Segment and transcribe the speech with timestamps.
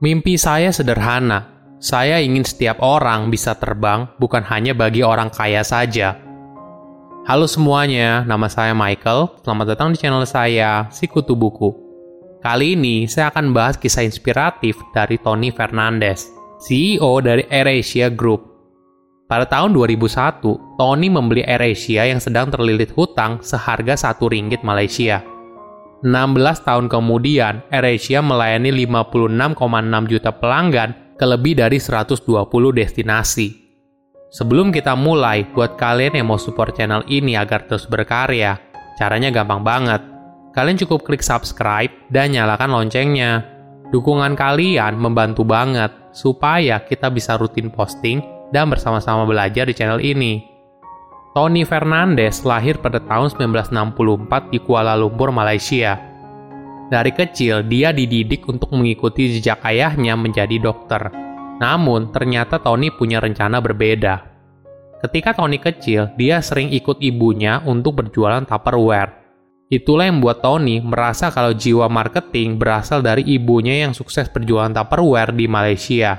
[0.00, 1.60] Mimpi saya sederhana.
[1.76, 6.16] Saya ingin setiap orang bisa terbang, bukan hanya bagi orang kaya saja.
[7.28, 9.28] Halo semuanya, nama saya Michael.
[9.44, 11.76] Selamat datang di channel saya, Sikutu Buku.
[12.40, 16.32] Kali ini saya akan bahas kisah inspiratif dari Tony Fernandez,
[16.64, 18.48] CEO dari AirAsia Group.
[19.28, 25.20] Pada tahun 2001, Tony membeli AirAsia yang sedang terlilit hutang seharga satu ringgit Malaysia.
[26.00, 32.24] 16 tahun kemudian, AirAsia melayani 56,6 juta pelanggan ke lebih dari 120
[32.72, 33.60] destinasi.
[34.32, 38.56] Sebelum kita mulai, buat kalian yang mau support channel ini agar terus berkarya,
[38.96, 40.00] caranya gampang banget.
[40.56, 43.44] Kalian cukup klik subscribe dan nyalakan loncengnya.
[43.92, 48.24] Dukungan kalian membantu banget supaya kita bisa rutin posting
[48.54, 50.49] dan bersama-sama belajar di channel ini.
[51.30, 55.94] Tony Fernandez lahir pada tahun 1964 di Kuala Lumpur, Malaysia.
[56.90, 61.06] Dari kecil, dia dididik untuk mengikuti jejak ayahnya menjadi dokter.
[61.62, 64.26] Namun, ternyata Tony punya rencana berbeda.
[65.06, 69.22] Ketika Tony kecil, dia sering ikut ibunya untuk berjualan Tupperware.
[69.70, 75.30] Itulah yang membuat Tony merasa kalau jiwa marketing berasal dari ibunya yang sukses berjualan Tupperware
[75.30, 76.18] di Malaysia.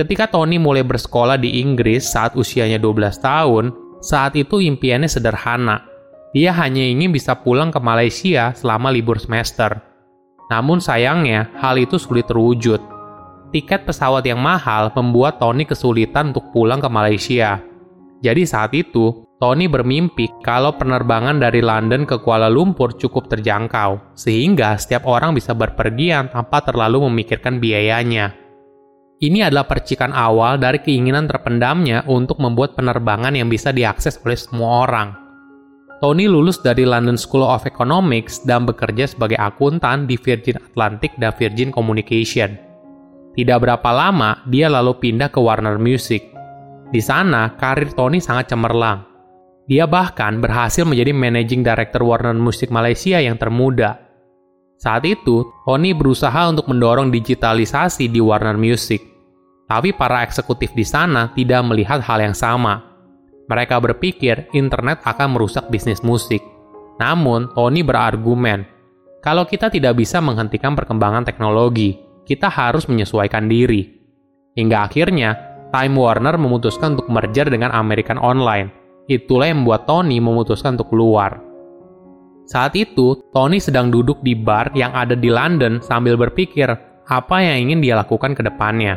[0.00, 5.84] Ketika Tony mulai bersekolah di Inggris saat usianya 12 tahun, saat itu impiannya sederhana.
[6.36, 9.80] Dia hanya ingin bisa pulang ke Malaysia selama libur semester.
[10.48, 12.80] Namun sayangnya, hal itu sulit terwujud.
[13.48, 17.64] Tiket pesawat yang mahal membuat Tony kesulitan untuk pulang ke Malaysia.
[18.20, 24.74] Jadi saat itu, Tony bermimpi kalau penerbangan dari London ke Kuala Lumpur cukup terjangkau, sehingga
[24.76, 28.34] setiap orang bisa berpergian tanpa terlalu memikirkan biayanya.
[29.18, 34.86] Ini adalah percikan awal dari keinginan terpendamnya untuk membuat penerbangan yang bisa diakses oleh semua
[34.86, 35.08] orang.
[35.98, 41.34] Tony lulus dari London School of Economics dan bekerja sebagai akuntan di Virgin Atlantic dan
[41.34, 42.54] Virgin Communication.
[43.34, 46.22] Tidak berapa lama, dia lalu pindah ke Warner Music.
[46.94, 49.02] Di sana, karir Tony sangat cemerlang.
[49.66, 54.07] Dia bahkan berhasil menjadi Managing Director Warner Music Malaysia yang termuda.
[54.78, 59.02] Saat itu, Tony berusaha untuk mendorong digitalisasi di Warner Music.
[59.66, 62.86] Tapi para eksekutif di sana tidak melihat hal yang sama.
[63.50, 66.40] Mereka berpikir internet akan merusak bisnis musik.
[67.02, 68.64] Namun, Tony berargumen,
[69.18, 73.98] kalau kita tidak bisa menghentikan perkembangan teknologi, kita harus menyesuaikan diri.
[74.54, 75.34] Hingga akhirnya,
[75.74, 78.70] Time Warner memutuskan untuk merger dengan American Online.
[79.10, 81.47] Itulah yang membuat Tony memutuskan untuk keluar.
[82.48, 86.72] Saat itu, Tony sedang duduk di bar yang ada di London sambil berpikir
[87.04, 88.96] apa yang ingin dia lakukan ke depannya.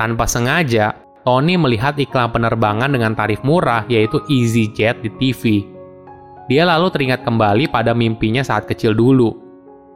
[0.00, 5.42] Tanpa sengaja, Tony melihat iklan penerbangan dengan tarif murah yaitu EasyJet di TV.
[6.48, 9.36] Dia lalu teringat kembali pada mimpinya saat kecil dulu.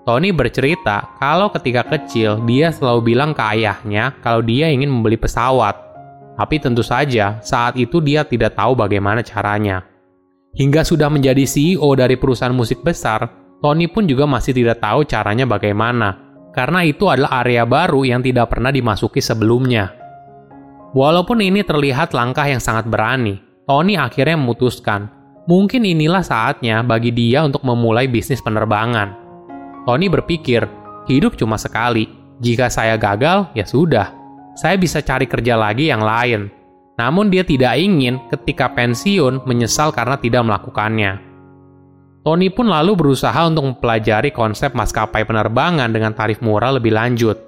[0.04, 5.76] Tony bercerita kalau ketika kecil dia selalu bilang ke ayahnya kalau dia ingin membeli pesawat.
[6.36, 9.86] Tapi tentu saja saat itu dia tidak tahu bagaimana caranya.
[10.50, 13.26] Hingga sudah menjadi CEO dari perusahaan musik besar,
[13.62, 16.16] Tony pun juga masih tidak tahu caranya bagaimana,
[16.50, 19.94] karena itu adalah area baru yang tidak pernah dimasuki sebelumnya.
[20.90, 25.06] Walaupun ini terlihat langkah yang sangat berani, Tony akhirnya memutuskan,
[25.46, 29.14] mungkin inilah saatnya bagi dia untuk memulai bisnis penerbangan.
[29.86, 30.66] Tony berpikir,
[31.06, 32.10] hidup cuma sekali,
[32.42, 34.10] jika saya gagal, ya sudah,
[34.58, 36.50] saya bisa cari kerja lagi yang lain,
[37.00, 41.16] namun dia tidak ingin ketika pensiun menyesal karena tidak melakukannya.
[42.20, 47.40] Tony pun lalu berusaha untuk mempelajari konsep maskapai penerbangan dengan tarif murah lebih lanjut.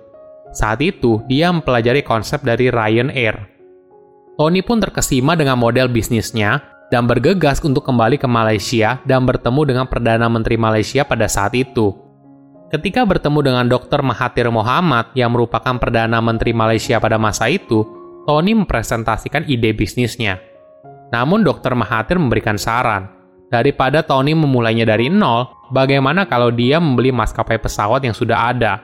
[0.56, 3.52] Saat itu, dia mempelajari konsep dari Ryanair.
[4.40, 9.84] Tony pun terkesima dengan model bisnisnya dan bergegas untuk kembali ke Malaysia dan bertemu dengan
[9.84, 11.92] Perdana Menteri Malaysia pada saat itu.
[12.72, 14.00] Ketika bertemu dengan Dr.
[14.00, 17.84] Mahathir Mohamad yang merupakan Perdana Menteri Malaysia pada masa itu,
[18.22, 20.38] Tony mempresentasikan ide bisnisnya.
[21.10, 21.74] Namun Dr.
[21.74, 23.10] Mahathir memberikan saran,
[23.50, 28.80] daripada Tony memulainya dari nol, bagaimana kalau dia membeli maskapai pesawat yang sudah ada?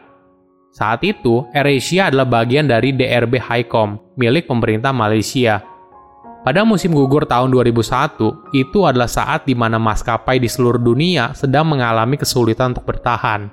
[0.69, 5.65] Saat itu, AirAsia adalah bagian dari DRB Highcom, milik pemerintah Malaysia.
[6.45, 11.67] Pada musim gugur tahun 2001, itu adalah saat di mana maskapai di seluruh dunia sedang
[11.73, 13.49] mengalami kesulitan untuk bertahan.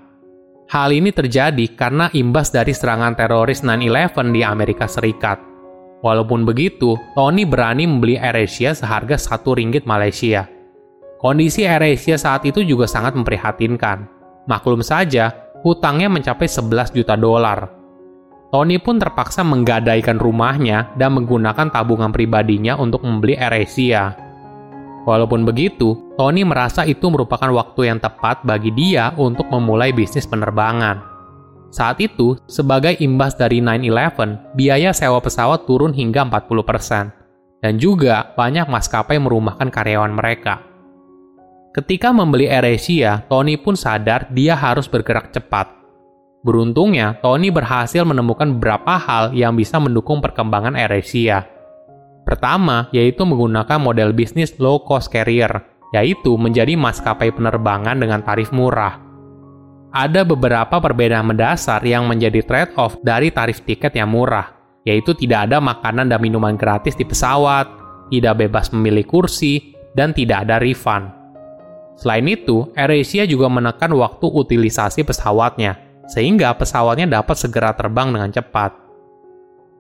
[0.66, 5.55] Hal ini terjadi karena imbas dari serangan teroris 9-11 di Amerika Serikat.
[6.04, 10.48] Walaupun begitu, Tony berani membeli AirAsia seharga satu ringgit Malaysia.
[11.22, 14.06] Kondisi AirAsia saat itu juga sangat memprihatinkan.
[14.46, 15.32] Maklum saja,
[15.64, 17.72] hutangnya mencapai 11 juta dolar.
[18.54, 24.16] Tony pun terpaksa menggadaikan rumahnya dan menggunakan tabungan pribadinya untuk membeli AirAsia.
[25.06, 31.15] Walaupun begitu, Tony merasa itu merupakan waktu yang tepat bagi dia untuk memulai bisnis penerbangan.
[31.74, 37.62] Saat itu, sebagai imbas dari 9-11, biaya sewa pesawat turun hingga 40%.
[37.64, 40.62] Dan juga banyak maskapai merumahkan karyawan mereka.
[41.74, 45.74] Ketika membeli AirAsia, Tony pun sadar dia harus bergerak cepat.
[46.46, 51.44] Beruntungnya, Tony berhasil menemukan beberapa hal yang bisa mendukung perkembangan AirAsia.
[52.24, 59.05] Pertama, yaitu menggunakan model bisnis low-cost carrier, yaitu menjadi maskapai penerbangan dengan tarif murah
[59.96, 64.52] ada beberapa perbedaan mendasar yang menjadi trade-off dari tarif tiket yang murah,
[64.84, 67.64] yaitu tidak ada makanan dan minuman gratis di pesawat,
[68.12, 71.08] tidak bebas memilih kursi, dan tidak ada refund.
[71.96, 75.80] Selain itu, AirAsia juga menekan waktu utilisasi pesawatnya,
[76.12, 78.76] sehingga pesawatnya dapat segera terbang dengan cepat.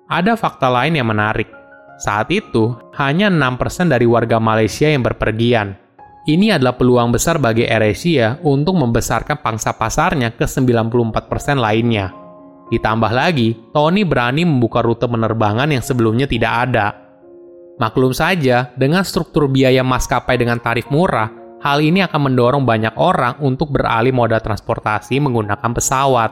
[0.08, 1.52] Ada fakta lain yang menarik.
[2.00, 5.76] Saat itu, hanya 6% dari warga Malaysia yang berpergian,
[6.26, 12.10] ini adalah peluang besar bagi AirAsia untuk membesarkan pangsa pasarnya ke 94% lainnya.
[12.74, 16.98] Ditambah lagi, Tony berani membuka rute penerbangan yang sebelumnya tidak ada.
[17.78, 21.30] Maklum saja, dengan struktur biaya maskapai dengan tarif murah,
[21.62, 26.32] hal ini akan mendorong banyak orang untuk beralih moda transportasi menggunakan pesawat.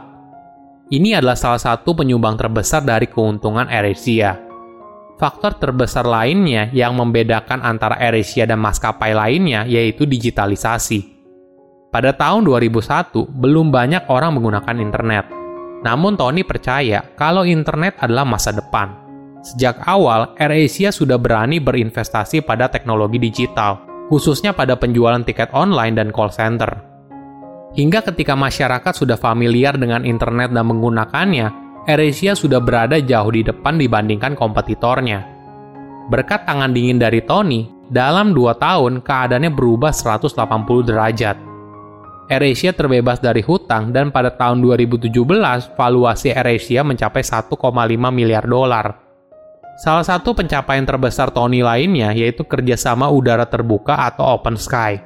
[0.90, 4.43] Ini adalah salah satu penyumbang terbesar dari keuntungan AirAsia.
[5.14, 11.14] Faktor terbesar lainnya yang membedakan antara AirAsia dan maskapai lainnya yaitu digitalisasi.
[11.94, 15.26] Pada tahun 2001, belum banyak orang menggunakan internet.
[15.86, 18.90] Namun Tony percaya kalau internet adalah masa depan.
[19.46, 26.10] Sejak awal, AirAsia sudah berani berinvestasi pada teknologi digital, khususnya pada penjualan tiket online dan
[26.10, 26.72] call center.
[27.78, 33.76] Hingga ketika masyarakat sudah familiar dengan internet dan menggunakannya, AirAsia sudah berada jauh di depan
[33.76, 35.28] dibandingkan kompetitornya.
[36.08, 40.32] Berkat tangan dingin dari Tony, dalam dua tahun keadaannya berubah 180
[40.88, 41.36] derajat.
[42.32, 45.12] AirAsia terbebas dari hutang dan pada tahun 2017
[45.76, 47.52] valuasi AirAsia mencapai 1,5
[48.16, 49.04] miliar dolar.
[49.84, 55.04] Salah satu pencapaian terbesar Tony lainnya yaitu kerjasama udara terbuka atau Open Sky.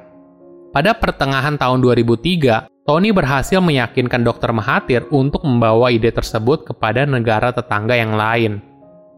[0.70, 4.56] Pada pertengahan tahun 2003, Tony berhasil meyakinkan Dr.
[4.56, 8.64] Mahathir untuk membawa ide tersebut kepada negara tetangga yang lain.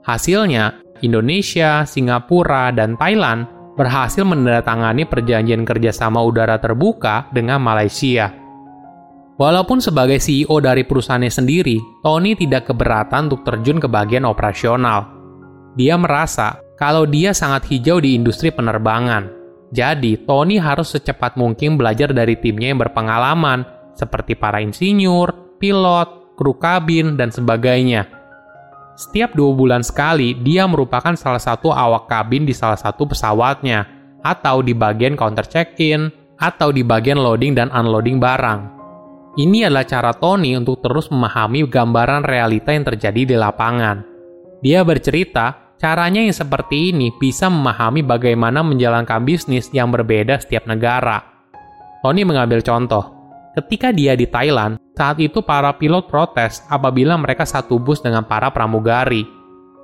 [0.02, 3.46] Hasilnya, Indonesia, Singapura, dan Thailand
[3.78, 8.34] berhasil menandatangani perjanjian kerjasama udara terbuka dengan Malaysia.
[9.38, 15.06] Walaupun sebagai CEO dari perusahaannya sendiri, Tony tidak keberatan untuk terjun ke bagian operasional.
[15.78, 19.40] Dia merasa kalau dia sangat hijau di industri penerbangan,
[19.70, 23.62] jadi, Tony harus secepat mungkin belajar dari timnya yang berpengalaman,
[23.94, 28.11] seperti para insinyur, pilot, kru kabin, dan sebagainya.
[28.99, 33.87] Setiap dua bulan sekali, dia merupakan salah satu awak kabin di salah satu pesawatnya,
[34.26, 38.61] atau di bagian counter check-in, atau di bagian loading dan unloading barang.
[39.38, 44.02] Ini adalah cara Tony untuk terus memahami gambaran realita yang terjadi di lapangan.
[44.58, 51.25] Dia bercerita Caranya yang seperti ini bisa memahami bagaimana menjalankan bisnis yang berbeda setiap negara.
[52.05, 53.17] Tony mengambil contoh.
[53.56, 58.53] Ketika dia di Thailand, saat itu para pilot protes apabila mereka satu bus dengan para
[58.53, 59.25] pramugari.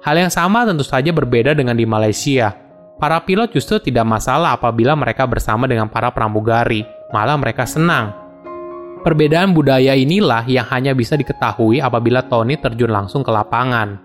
[0.04, 2.52] Hal yang sama tentu saja berbeda dengan di Malaysia.
[3.00, 8.12] Para pilot justru tidak masalah apabila mereka bersama dengan para pramugari, malah mereka senang.
[9.00, 13.96] Perbedaan budaya inilah yang hanya bisa diketahui apabila Tony terjun langsung ke lapangan.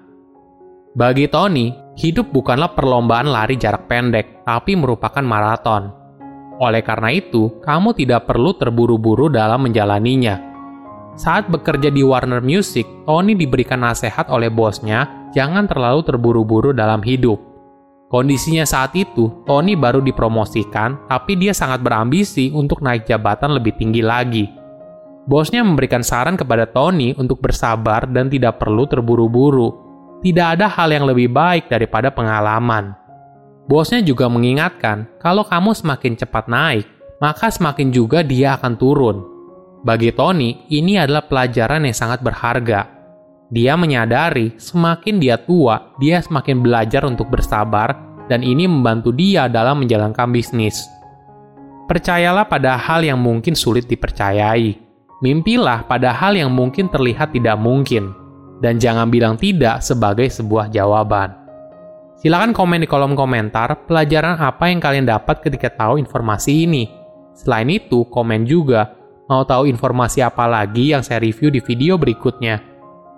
[0.92, 5.92] Bagi Tony, hidup bukanlah perlombaan lari jarak pendek, tapi merupakan maraton.
[6.62, 10.38] Oleh karena itu, kamu tidak perlu terburu-buru dalam menjalaninya.
[11.18, 17.42] Saat bekerja di Warner Music, Tony diberikan nasihat oleh bosnya jangan terlalu terburu-buru dalam hidup.
[18.12, 24.04] Kondisinya saat itu, Tony baru dipromosikan, tapi dia sangat berambisi untuk naik jabatan lebih tinggi
[24.04, 24.46] lagi.
[25.24, 29.91] Bosnya memberikan saran kepada Tony untuk bersabar dan tidak perlu terburu-buru,
[30.22, 32.94] tidak ada hal yang lebih baik daripada pengalaman.
[33.66, 36.86] Bosnya juga mengingatkan, kalau kamu semakin cepat naik,
[37.18, 39.18] maka semakin juga dia akan turun.
[39.82, 42.86] Bagi Tony, ini adalah pelajaran yang sangat berharga.
[43.50, 47.98] Dia menyadari semakin dia tua, dia semakin belajar untuk bersabar,
[48.30, 50.86] dan ini membantu dia dalam menjalankan bisnis.
[51.90, 54.78] Percayalah pada hal yang mungkin sulit dipercayai.
[55.26, 58.21] Mimpilah pada hal yang mungkin terlihat tidak mungkin
[58.62, 61.34] dan jangan bilang tidak sebagai sebuah jawaban.
[62.22, 66.86] Silahkan komen di kolom komentar pelajaran apa yang kalian dapat ketika tahu informasi ini.
[67.34, 68.94] Selain itu, komen juga
[69.26, 72.62] mau tahu informasi apa lagi yang saya review di video berikutnya.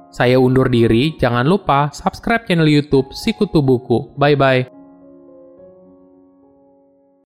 [0.08, 4.16] Saya undur diri, jangan lupa subscribe channel YouTube Sikutu Buku.
[4.16, 4.73] Bye bye.